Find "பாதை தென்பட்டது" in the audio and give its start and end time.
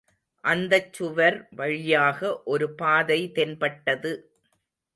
2.73-4.13